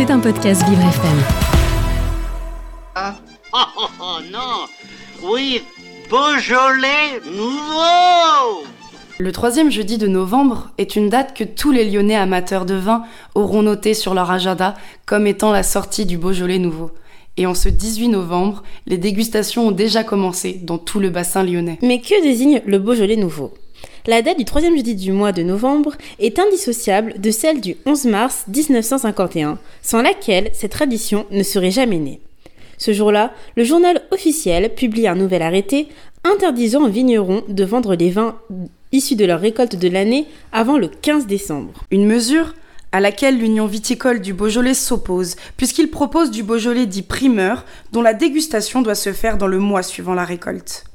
[0.00, 1.18] C'est un podcast Vivre FM.
[2.94, 3.16] Ah,
[3.52, 5.60] oh, oh, oh, non Oui,
[6.08, 8.64] Beaujolais nouveau
[9.18, 13.02] Le troisième jeudi de novembre est une date que tous les Lyonnais amateurs de vin
[13.34, 14.74] auront notée sur leur agenda
[15.04, 16.92] comme étant la sortie du Beaujolais nouveau.
[17.36, 21.78] Et en ce 18 novembre, les dégustations ont déjà commencé dans tout le bassin lyonnais.
[21.82, 23.52] Mais que désigne le Beaujolais nouveau?
[24.06, 28.04] La date du troisième jeudi du mois de novembre est indissociable de celle du 11
[28.06, 32.20] mars 1951, sans laquelle cette tradition ne serait jamais née.
[32.78, 35.88] Ce jour-là, le journal officiel publie un nouvel arrêté
[36.24, 38.36] interdisant aux vignerons de vendre les vins
[38.92, 41.84] issus de leur récolte de l'année avant le 15 décembre.
[41.90, 42.54] Une mesure
[42.92, 48.14] à laquelle l'Union viticole du Beaujolais s'oppose, puisqu'il propose du Beaujolais dit primeur, dont la
[48.14, 50.89] dégustation doit se faire dans le mois suivant la récolte.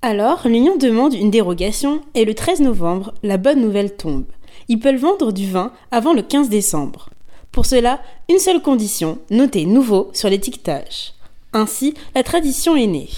[0.00, 4.26] Alors, l'Union demande une dérogation et le 13 novembre, la bonne nouvelle tombe.
[4.68, 7.10] Ils peuvent vendre du vin avant le 15 décembre.
[7.50, 11.14] Pour cela, une seule condition, noter nouveau sur l'étiquetage.
[11.52, 13.08] Ainsi, la tradition est née.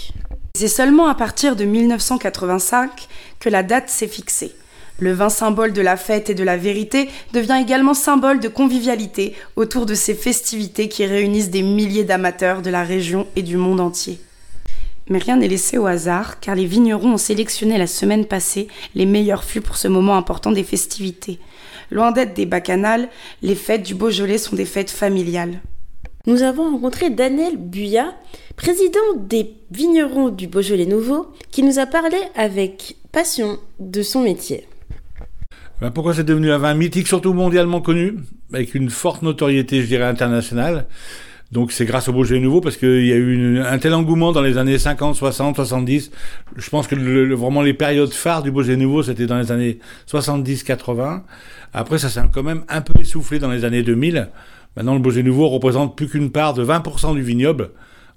[0.54, 3.08] C'est seulement à partir de 1985
[3.40, 4.52] que la date s'est fixée.
[4.98, 9.34] Le vin symbole de la fête et de la vérité devient également symbole de convivialité
[9.56, 13.80] autour de ces festivités qui réunissent des milliers d'amateurs de la région et du monde
[13.80, 14.18] entier.
[15.10, 19.06] Mais rien n'est laissé au hasard, car les vignerons ont sélectionné la semaine passée les
[19.06, 21.40] meilleurs fûts pour ce moment important des festivités.
[21.90, 23.08] Loin d'être des bacchanales,
[23.42, 25.60] les fêtes du Beaujolais sont des fêtes familiales.
[26.26, 28.14] Nous avons rencontré Daniel Buya,
[28.54, 34.68] président des vignerons du Beaujolais Nouveau, qui nous a parlé avec passion de son métier.
[35.80, 38.18] Ben, pourquoi c'est devenu un vin mythique, surtout mondialement connu,
[38.52, 40.86] avec une forte notoriété, je dirais, internationale
[41.52, 44.42] donc c'est grâce au Beaujolais nouveau parce qu'il y a eu un tel engouement dans
[44.42, 46.12] les années 50, 60, 70.
[46.56, 46.94] Je pense que
[47.34, 51.24] vraiment les périodes phares du Beaujolais nouveau, c'était dans les années 70, 80.
[51.72, 54.28] Après, ça s'est quand même un peu essoufflé dans les années 2000.
[54.76, 57.70] Maintenant, le Beaujolais nouveau représente plus qu'une part de 20% du vignoble,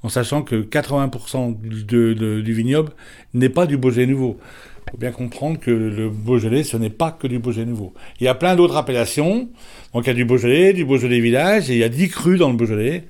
[0.03, 2.92] en sachant que 80% du vignoble
[3.34, 4.38] n'est pas du Beaujolais nouveau.
[4.86, 7.96] Il faut bien comprendre que le Beaujolais, ce n'est pas que du Beaujolais nouveau.
[8.19, 9.50] Il y a plein d'autres appellations.
[9.91, 12.38] Donc il y a du Beaujolais, du Beaujolais village, et il y a 10 crus
[12.38, 13.06] dans le Beaujolais.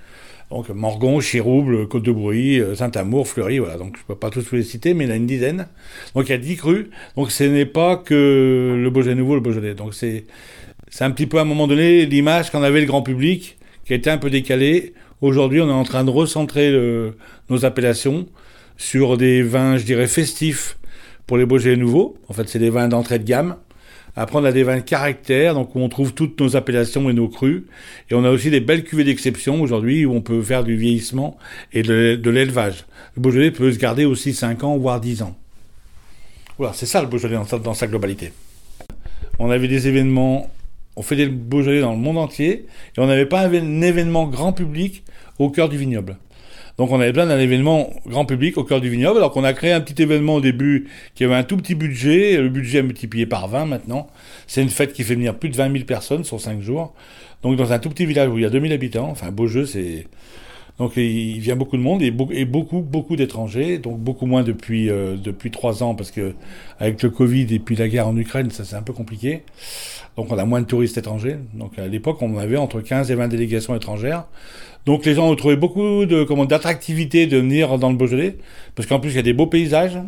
[0.54, 3.76] Donc Morgon, Chirouble, Côte-de-Brouilly, euh, Saint-Amour, Fleury, voilà.
[3.78, 5.68] Donc je peux pas tous les citer, mais il y en a une dizaine.
[6.14, 6.86] Donc il y a 10 crus.
[7.16, 9.74] Donc ce n'est pas que le Beaujolais nouveau, le Beaujolais.
[9.74, 10.26] Donc c'est
[11.00, 14.12] un petit peu à un moment donné l'image qu'en avait le grand public, qui été
[14.12, 14.94] un peu décalée.
[15.22, 16.72] Aujourd'hui, on est en train de recentrer
[17.50, 18.28] nos appellations
[18.78, 20.78] sur des vins, je dirais, festifs
[21.26, 22.16] pour les Beaujolais nouveaux.
[22.28, 23.56] En fait, c'est des vins d'entrée de gamme.
[24.16, 27.14] Après, on a des vins de caractère, donc où on trouve toutes nos appellations et
[27.14, 27.64] nos crus.
[28.10, 31.38] Et on a aussi des belles cuvées d'exception aujourd'hui où on peut faire du vieillissement
[31.72, 32.86] et de, l'élevage.
[33.16, 35.36] Le Beaujolais peut se garder aussi 5 ans, voire 10 ans.
[36.60, 38.32] Voilà, c'est ça le Beaujolais dans, dans sa globalité.
[39.40, 40.52] On avait des événements,
[40.96, 44.54] on fait des Beaujolais dans le monde entier, et on n'avait pas un événement grand
[44.54, 45.04] public
[45.40, 46.18] au cœur du vignoble.
[46.78, 49.18] Donc on avait besoin d'un événement grand public au cœur du vignoble.
[49.18, 52.38] Alors qu'on a créé un petit événement au début qui avait un tout petit budget.
[52.38, 54.08] Le budget est multiplié par 20 maintenant.
[54.48, 56.94] C'est une fête qui fait venir plus de 20 000 personnes sur 5 jours.
[57.44, 59.10] Donc dans un tout petit village où il y a 2000 habitants.
[59.10, 60.08] Enfin, beau jeu, c'est...
[60.80, 65.16] Donc il vient beaucoup de monde et, beaucoup, beaucoup d'étrangers, donc beaucoup moins depuis euh,
[65.16, 66.34] depuis trois ans parce que
[66.80, 69.44] avec le Covid et puis la guerre en Ukraine, ça c'est un peu compliqué.
[70.18, 71.38] Donc on a moins de touristes étrangers.
[71.54, 74.26] Donc à l'époque, on avait entre 15 et 20 délégations étrangères.
[74.86, 78.38] Donc les gens ont trouvé beaucoup de comment d'attractivité de venir dans le Beaujolais
[78.76, 80.00] parce qu'en plus il y a des beaux paysages.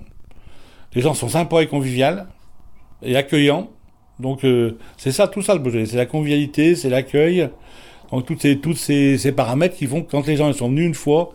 [0.95, 2.25] Les gens sont sympas et conviviales
[3.03, 3.69] et accueillants.
[4.19, 7.49] Donc euh, c'est ça, tout ça le Beaujolais, c'est la convivialité, c'est l'accueil.
[8.15, 8.25] Donc
[8.61, 11.33] toutes ces, paramètres qui font que quand les gens sont venus une fois,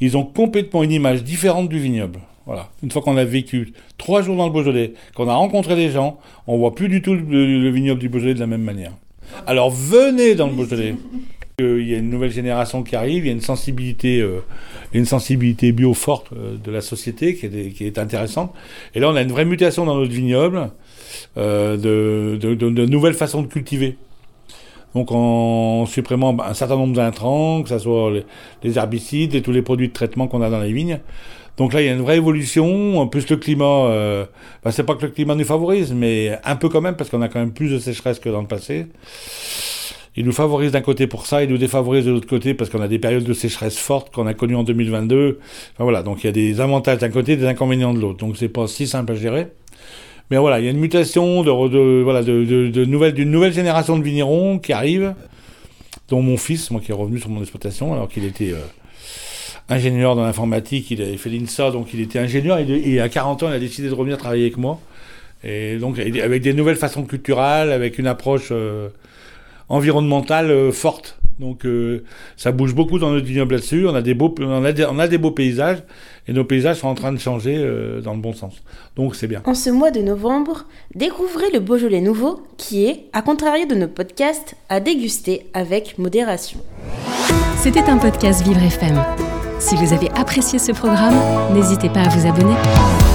[0.00, 2.18] ils ont complètement une image différente du vignoble.
[2.46, 2.70] Voilà.
[2.82, 6.18] Une fois qu'on a vécu trois jours dans le Beaujolais, qu'on a rencontré des gens,
[6.46, 8.92] on voit plus du tout le, vignoble du Beaujolais de la même manière.
[9.46, 10.94] Alors venez dans le Beaujolais.
[11.58, 14.40] Il y a une nouvelle génération qui arrive, il y a une sensibilité, euh,
[14.92, 18.52] une sensibilité bio forte euh, de la société qui est, intéressante.
[18.94, 20.70] Et là, on a une vraie mutation dans notre vignoble,
[21.36, 23.96] euh, de, nouvelles façons de cultiver.
[24.94, 28.12] Donc en supprimant un certain nombre d'intrants, que ce soit
[28.62, 31.00] les, herbicides et tous les produits de traitement qu'on a dans les vignes.
[31.56, 32.98] Donc là, il y a une vraie évolution.
[32.98, 34.24] En plus, le climat, euh,
[34.64, 37.22] bah, c'est pas que le climat nous favorise, mais un peu quand même, parce qu'on
[37.22, 38.86] a quand même plus de sécheresse que dans le passé.
[40.16, 42.80] Il nous favorise d'un côté pour ça, il nous défavorise de l'autre côté parce qu'on
[42.80, 45.40] a des périodes de sécheresse fortes qu'on a connues en 2022.
[45.74, 48.18] Enfin voilà, donc il y a des avantages d'un côté des inconvénients de l'autre.
[48.18, 49.48] Donc c'est pas si simple à gérer.
[50.30, 53.98] Mais voilà, il y a une mutation de, voilà, de, de, nouvelle, d'une nouvelle génération
[53.98, 55.14] de vignerons qui arrive,
[56.08, 58.60] dont mon fils, moi qui est revenu sur mon exploitation, alors qu'il était euh,
[59.68, 63.48] ingénieur dans l'informatique, il avait fait l'INSA, donc il était ingénieur, et, à 40 ans,
[63.48, 64.80] il a décidé de revenir travailler avec moi.
[65.42, 68.88] Et donc, avec des nouvelles façons culturelles, avec une approche euh,
[69.68, 71.18] environnementale euh, forte.
[71.38, 72.04] Donc euh,
[72.36, 73.86] ça bouge beaucoup dans notre vignoble là-dessus.
[73.86, 75.78] On a des beaux, on a des, on a des beaux paysages
[76.28, 78.62] et nos paysages sont en train de changer euh, dans le bon sens.
[78.96, 79.42] Donc c'est bien.
[79.44, 80.64] En ce mois de novembre,
[80.94, 86.60] découvrez le Beaujolais nouveau qui est, à contrario de nos podcasts, à déguster avec modération.
[87.58, 89.02] C'était un podcast Vivre FM.
[89.58, 91.16] Si vous avez apprécié ce programme,
[91.54, 93.13] n'hésitez pas à vous abonner.